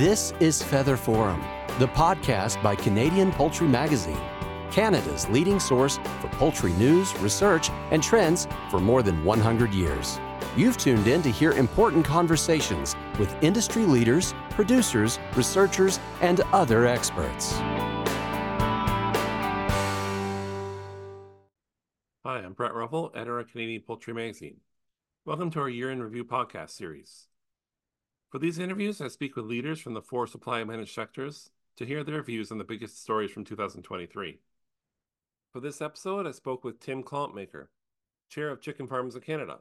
[0.00, 1.44] This is Feather Forum,
[1.78, 4.18] the podcast by Canadian Poultry Magazine,
[4.70, 10.18] Canada's leading source for poultry news, research, and trends for more than 100 years.
[10.56, 17.52] You've tuned in to hear important conversations with industry leaders, producers, researchers, and other experts.
[22.24, 24.60] Hi, I'm Brett Ruffell, editor of Canadian Poultry Magazine.
[25.26, 27.26] Welcome to our year in review podcast series.
[28.30, 32.04] For these interviews, I speak with leaders from the four supply managed sectors to hear
[32.04, 34.38] their views on the biggest stories from 2023.
[35.52, 37.66] For this episode, I spoke with Tim Klompmaker,
[38.28, 39.58] chair of Chicken Farmers of Canada.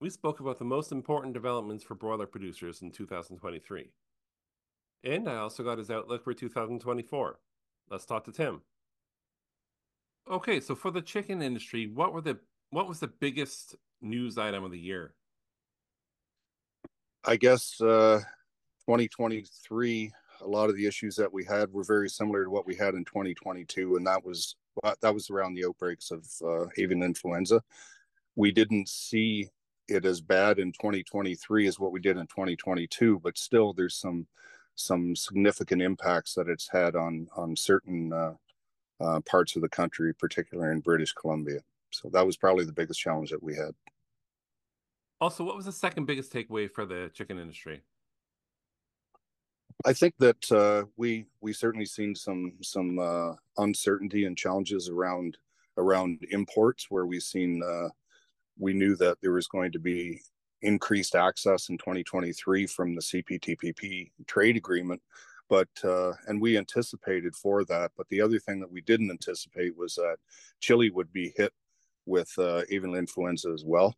[0.00, 3.90] We spoke about the most important developments for broiler producers in 2023.
[5.04, 7.38] And I also got his outlook for 2024.
[7.90, 8.62] Let's talk to Tim.
[10.30, 12.38] Okay, so for the chicken industry, what were the
[12.70, 15.14] what was the biggest news item of the year?
[17.26, 18.20] I guess uh,
[18.86, 22.76] 2023, a lot of the issues that we had were very similar to what we
[22.76, 24.54] had in 2022, and that was
[25.00, 27.62] that was around the outbreaks of uh, avian influenza.
[28.36, 29.48] We didn't see
[29.88, 34.26] it as bad in 2023 as what we did in 2022, but still, there's some
[34.76, 38.34] some significant impacts that it's had on on certain uh,
[39.00, 41.60] uh, parts of the country, particularly in British Columbia.
[41.90, 43.74] So that was probably the biggest challenge that we had.
[45.20, 47.82] Also, what was the second biggest takeaway for the chicken industry?
[49.84, 55.38] I think that uh, we we certainly seen some some uh, uncertainty and challenges around
[55.78, 57.88] around imports, where we seen uh,
[58.58, 60.20] we knew that there was going to be
[60.62, 65.00] increased access in 2023 from the CPTPP trade agreement,
[65.48, 67.90] but uh, and we anticipated for that.
[67.96, 70.16] But the other thing that we didn't anticipate was that
[70.60, 71.52] Chile would be hit
[72.06, 73.94] with uh, avian influenza as well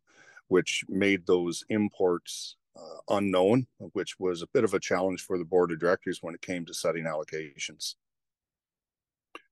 [0.49, 5.45] which made those imports uh, unknown, which was a bit of a challenge for the
[5.45, 7.95] board of directors when it came to setting allocations.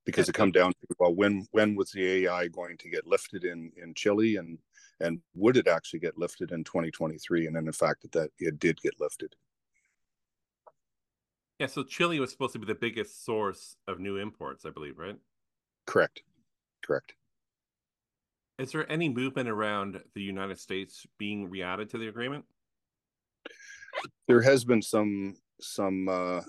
[0.05, 3.43] Because it come down to well, when when was the AI going to get lifted
[3.43, 4.57] in in Chile, and
[5.01, 7.45] and would it actually get lifted in 2023?
[7.45, 9.35] And then the fact that, that it did get lifted.
[11.59, 14.97] Yeah, so Chile was supposed to be the biggest source of new imports, I believe,
[14.97, 15.17] right?
[15.85, 16.21] Correct.
[16.85, 17.13] Correct.
[18.59, 22.43] Is there any movement around the United States being re-added to the agreement?
[24.27, 26.41] There has been some some uh,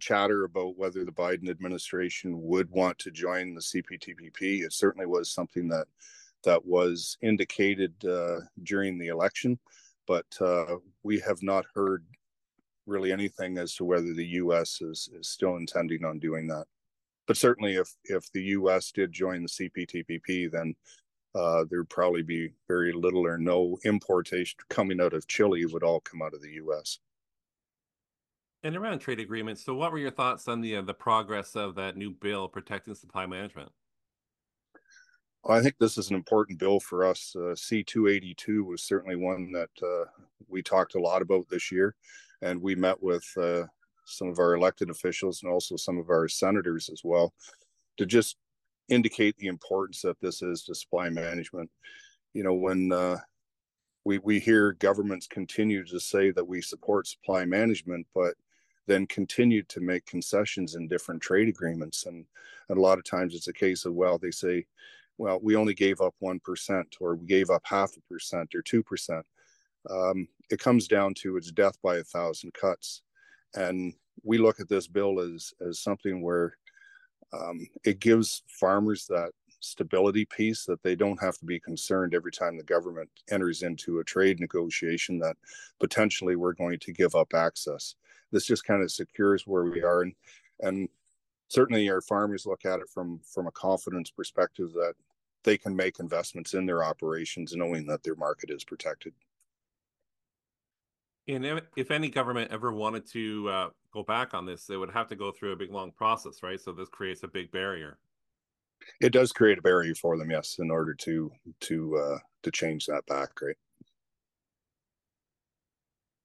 [0.00, 4.62] chatter about whether the Biden administration would want to join the CPTPP.
[4.62, 5.86] It certainly was something that
[6.44, 9.58] that was indicated uh, during the election,
[10.06, 12.04] but uh, we have not heard
[12.86, 14.82] really anything as to whether the U.S.
[14.82, 16.66] is is still intending on doing that.
[17.26, 18.92] But certainly, if if the U.S.
[18.92, 20.74] did join the CPTPP, then
[21.34, 25.62] uh, there'd probably be very little or no importation coming out of Chile.
[25.62, 26.98] It would all come out of the U.S.
[28.62, 31.74] And around trade agreements, so what were your thoughts on the uh, the progress of
[31.74, 33.70] that new bill protecting supply management?
[35.46, 37.34] I think this is an important bill for us.
[37.36, 40.08] Uh, C282 was certainly one that uh,
[40.48, 41.94] we talked a lot about this year,
[42.40, 43.64] and we met with uh,
[44.06, 47.34] some of our elected officials and also some of our senators as well
[47.98, 48.36] to just
[48.88, 51.70] indicate the importance that this is to supply management.
[52.32, 53.18] You know, when uh,
[54.04, 58.34] we we hear governments continue to say that we support supply management, but
[58.86, 62.26] then continue to make concessions in different trade agreements, and,
[62.68, 64.66] and a lot of times it's a case of well, they say,
[65.16, 68.62] well, we only gave up one percent, or we gave up half a percent, or
[68.62, 69.24] two percent.
[69.90, 73.02] Um, it comes down to it's death by a thousand cuts,
[73.54, 76.56] and we look at this bill as as something where
[77.34, 79.30] um, it gives farmers that
[79.60, 83.98] stability piece that they don't have to be concerned every time the government enters into
[83.98, 85.36] a trade negotiation that
[85.80, 87.94] potentially we're going to give up access.
[88.30, 90.14] This just kind of secures where we are, and
[90.60, 90.88] and
[91.48, 94.94] certainly our farmers look at it from from a confidence perspective that
[95.44, 99.12] they can make investments in their operations knowing that their market is protected.
[101.28, 105.08] And if any government ever wanted to uh, go back on this, they would have
[105.08, 106.60] to go through a big long process, right?
[106.60, 107.98] So this creates a big barrier.
[109.00, 111.30] It does create a barrier for them, yes, in order to
[111.60, 113.56] to uh, to change that back, right?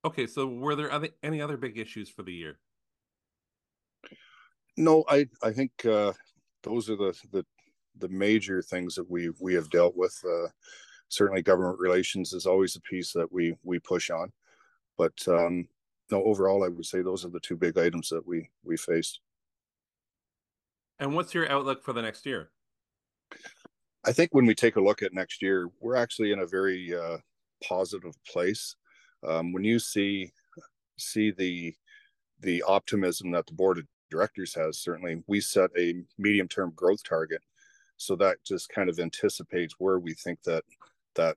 [0.04, 2.58] Okay, so were there other, any other big issues for the year?
[4.76, 6.14] No, I I think uh,
[6.64, 7.46] those are the the
[7.98, 10.20] the major things that we we have dealt with.
[10.26, 10.48] Uh,
[11.08, 14.34] certainly, government relations is always a piece that we we push on,
[14.98, 15.68] but um,
[16.12, 19.20] no, overall, I would say those are the two big items that we we faced.
[21.00, 22.52] And what's your outlook for the next year?
[24.06, 26.96] I think when we take a look at next year, we're actually in a very
[26.96, 27.18] uh,
[27.64, 28.76] positive place.
[29.28, 30.32] Um, when you see
[30.98, 31.74] see the
[32.42, 37.04] the optimism that the board of directors has certainly we set a medium term growth
[37.04, 37.42] target
[37.98, 40.64] so that just kind of anticipates where we think that
[41.16, 41.36] that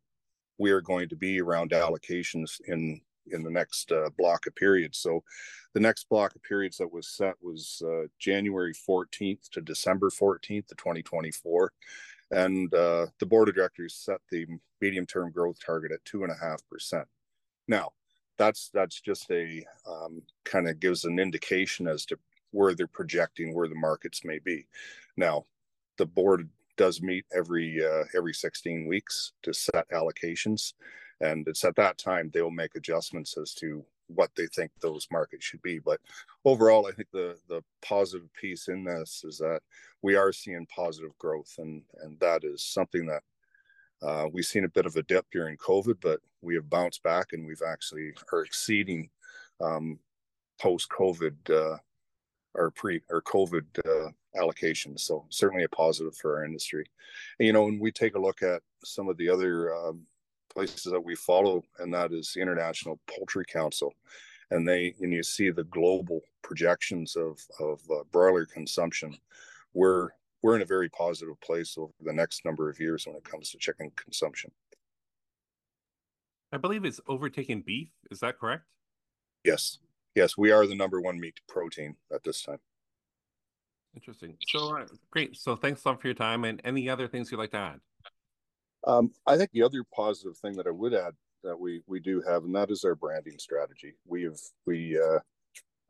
[0.59, 4.99] we are going to be around allocations in in the next uh, block of periods.
[4.99, 5.23] So
[5.75, 10.67] the next block of periods that was set was uh, january 14th to december 14th
[10.67, 11.73] to 2024
[12.33, 14.47] and uh, the board of directors set the
[14.81, 17.07] medium term growth target at two and a half percent.
[17.69, 17.93] Now
[18.39, 22.19] that's that's just a um, kind of gives an indication as to
[22.51, 24.67] where they're projecting where the markets may be.
[25.17, 25.47] Now,
[25.99, 30.73] the board does meet every uh, every 16 weeks to set allocations,
[31.23, 35.45] and it's at that time they'll make adjustments as to what they think those markets
[35.45, 35.79] should be.
[35.79, 36.01] But
[36.45, 39.61] overall, I think the the positive piece in this is that
[40.03, 43.23] we are seeing positive growth, and and that is something that
[44.03, 47.33] uh, we've seen a bit of a dip during COVID, but we have bounced back,
[47.33, 49.09] and we've actually are exceeding
[49.61, 49.99] um,
[50.61, 51.79] post COVID uh,
[52.55, 55.01] or pre or COVID uh, allocations.
[55.01, 56.85] So certainly a positive for our industry.
[57.39, 60.07] And, you know, when we take a look at some of the other um,
[60.53, 63.93] places that we follow, and that is the International Poultry Council,
[64.51, 69.17] and they and you see the global projections of of uh, broiler consumption,
[69.75, 70.11] we're
[70.43, 73.51] we're in a very positive place over the next number of years when it comes
[73.51, 74.51] to chicken consumption.
[76.53, 77.89] I believe it's overtaken beef.
[78.11, 78.65] Is that correct?
[79.45, 79.79] Yes
[80.15, 82.59] yes, we are the number one meat protein at this time.
[83.95, 84.37] Interesting.
[84.49, 85.37] So uh, great.
[85.37, 86.45] So thanks a lot for your time.
[86.45, 87.81] And any other things you'd like to add?
[88.87, 91.15] Um, I think the other positive thing that I would add
[91.45, 93.95] that we we do have, and that is our branding strategy.
[94.07, 95.21] We have we uh,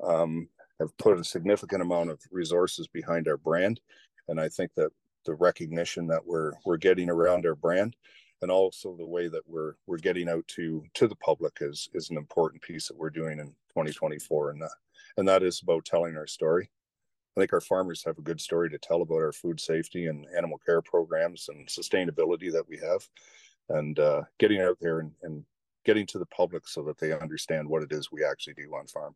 [0.06, 0.49] um,
[0.81, 3.81] have put a significant amount of resources behind our brand,
[4.29, 4.91] and I think that
[5.25, 7.97] the recognition that we're we're getting around our brand
[8.43, 12.11] and also the way that we're we're getting out to to the public is is
[12.11, 14.71] an important piece that we're doing in 2024 and that
[15.17, 16.69] and that is about telling our story
[17.37, 20.26] i think our farmers have a good story to tell about our food safety and
[20.37, 23.06] animal care programs and sustainability that we have.
[23.69, 25.44] And uh, getting out there and, and
[25.84, 28.87] getting to the public so that they understand what it is we actually do on
[28.87, 29.14] farm.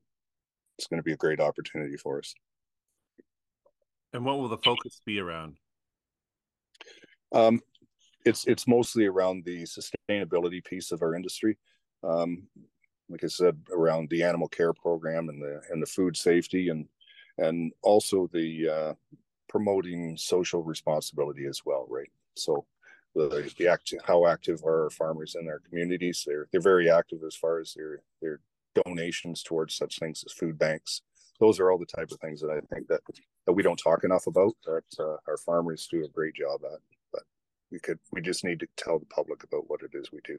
[0.78, 2.34] It's going to be a great opportunity for us.
[4.12, 5.56] And what will the focus be around?
[7.32, 7.60] Um,
[8.24, 11.58] it's it's mostly around the sustainability piece of our industry.
[12.02, 12.44] Um,
[13.08, 16.86] like I said, around the animal care program and the and the food safety and
[17.38, 18.94] and also the uh,
[19.48, 22.10] promoting social responsibility as well, right?
[22.34, 22.66] So
[23.14, 26.24] the, the active, how active are our farmers in our communities?
[26.26, 28.40] They're they're very active as far as their their
[28.84, 31.02] donations towards such things as food banks.
[31.40, 33.00] Those are all the type of things that I think that
[33.46, 34.52] that we don't talk enough about.
[34.66, 36.80] That uh, our farmers do a great job at
[37.12, 37.22] but
[37.70, 40.38] we could we just need to tell the public about what it is we do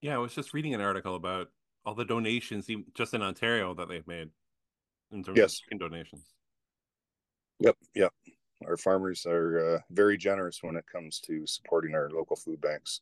[0.00, 1.48] yeah i was just reading an article about
[1.84, 4.30] all the donations just in ontario that they've made
[5.12, 5.60] in terms yes.
[5.72, 6.24] of donations.
[7.60, 8.12] Yep yep.
[8.66, 13.00] Our farmers are uh, very generous when it comes to supporting our local food banks.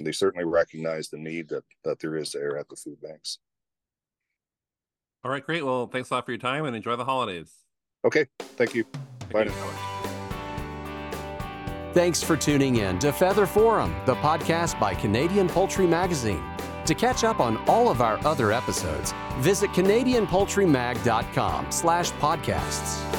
[0.00, 3.38] They certainly recognize the need that that there is there at the food banks.
[5.24, 5.64] All right great.
[5.64, 7.52] Well thanks a lot for your time and enjoy the holidays.
[8.04, 8.84] Okay thank you.
[9.20, 9.96] Thank bye you now.
[11.96, 16.44] Thanks for tuning in to Feather Forum, the podcast by Canadian Poultry Magazine.
[16.86, 23.15] To catch up on all of our other episodes, visit canadianpoultrymag.com slash podcasts.